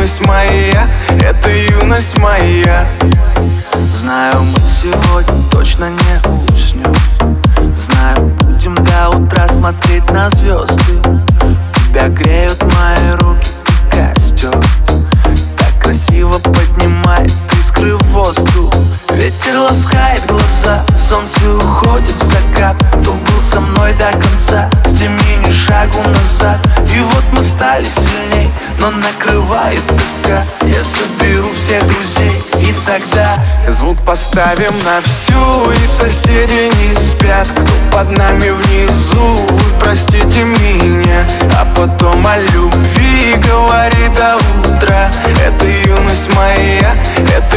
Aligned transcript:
юность 0.00 0.26
моя, 0.26 0.88
это 1.20 1.50
юность 1.50 2.16
моя. 2.16 2.86
Знаю, 3.94 4.42
мы 4.44 4.58
сегодня 4.60 5.42
точно 5.50 5.90
не 5.90 6.52
уснем 6.52 6.92
Знаю, 7.74 8.26
будем 8.40 8.74
до 8.76 9.10
утра 9.10 9.46
смотреть 9.48 10.08
на 10.10 10.30
звезды 10.30 11.00
Тебя 11.84 12.08
греют 12.08 12.62
мои 12.62 13.10
руки 13.16 13.50
и 13.66 13.90
костер 13.90 14.58
Так 15.56 15.82
красиво 15.82 16.38
поднимает 16.38 17.32
искры 17.80 17.96
в 17.96 18.02
воздух. 18.08 18.74
Ветер 19.12 19.58
ласкает 19.58 20.22
глаза, 20.26 20.82
солнце 20.96 21.54
уходит 21.54 22.14
в 22.14 22.24
закат. 22.24 22.76
Кто 23.00 23.12
был 23.12 23.40
со 23.42 23.60
мной 23.60 23.92
до 23.94 24.10
конца, 24.12 24.70
с 24.86 24.94
теми 24.94 25.49
шагу 25.70 26.02
назад. 26.08 26.58
И 26.92 26.98
вот 26.98 27.24
мы 27.32 27.42
стали 27.42 27.84
сильней, 27.84 28.50
но 28.80 28.90
накрывает 28.90 29.80
тоска. 29.86 30.44
Я 30.62 30.82
соберу 30.82 31.48
всех 31.54 31.86
друзей 31.86 32.42
и 32.60 32.74
тогда 32.86 33.36
Звук 33.68 33.96
поставим 34.04 34.74
на 34.84 35.00
всю. 35.00 35.70
И 35.70 35.86
соседи 35.86 36.70
не 36.82 36.94
спят 36.94 37.46
Кто 37.48 37.96
под 37.96 38.10
нами 38.16 38.50
внизу. 38.50 39.36
Вы 39.48 39.80
простите 39.80 40.42
меня 40.42 41.24
А 41.60 41.66
потом 41.76 42.26
о 42.26 42.38
любви 42.38 43.36
говори 43.48 44.08
до 44.16 44.36
утра. 44.64 45.10
Это 45.46 45.66
юность 45.66 46.34
моя 46.34 46.94
Это 47.36 47.56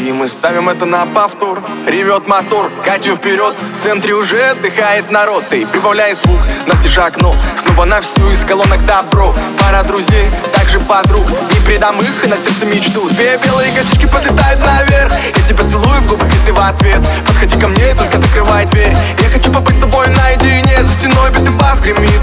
И 0.00 0.12
мы 0.12 0.28
ставим 0.28 0.70
это 0.70 0.86
на 0.86 1.04
повтор. 1.04 1.62
Ревет 1.86 2.26
мотор, 2.26 2.70
катю 2.86 3.16
вперед. 3.16 3.54
В 3.76 3.82
центре 3.82 4.14
уже 4.14 4.40
отдыхает 4.42 5.10
народ. 5.10 5.44
И 5.52 5.66
прибавляй 5.66 6.14
звук, 6.14 6.40
настежь 6.66 6.96
окно. 6.96 7.36
Снова 7.62 7.84
на 7.84 8.00
всю 8.00 8.30
из 8.30 8.42
колонок 8.42 8.84
добро. 8.86 9.34
Пара 9.58 9.82
друзей, 9.82 10.30
также 10.54 10.80
подруг. 10.80 11.26
Не 11.52 11.66
предам 11.66 12.00
их, 12.00 12.24
и 12.24 12.28
на 12.28 12.36
сердце 12.36 12.64
мечту. 12.64 13.10
Две 13.10 13.38
белые 13.44 13.70
косички 13.72 14.06
подлетают 14.06 14.60
наверх. 14.64 15.12
Я 15.36 15.42
тебя 15.42 15.64
целую 15.70 16.00
в 16.00 16.06
губы, 16.06 16.24
и 16.24 16.46
ты 16.46 16.52
в 16.54 16.60
ответ. 16.60 17.06
Подходи 17.26 17.60
ко 17.60 17.68
мне, 17.68 17.94
только 17.94 18.16
закрывай 18.16 18.64
дверь. 18.66 18.96
Я 19.18 19.28
хочу 19.28 19.52
побыть 19.52 19.76
с 19.76 19.80
тобой 19.80 20.08
наедине. 20.08 20.82
За 20.82 20.92
стеной 20.94 21.30
битый 21.30 21.52
бас 21.56 21.78
гремит. 21.80 22.22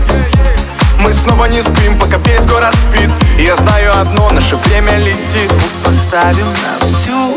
Мы 1.00 1.14
снова 1.14 1.46
не 1.46 1.62
спим, 1.62 2.00
пока 2.00 2.18
весь 2.18 2.48
город 2.48 2.74
спит. 2.74 3.12
И 3.38 3.44
я 3.44 3.56
знаю 3.56 4.00
одно, 4.02 4.32
наше 4.32 4.56
время 4.56 4.98
летит. 4.98 5.52
Поставим 5.86 6.48
на 6.48 6.88
всю, 6.88 7.37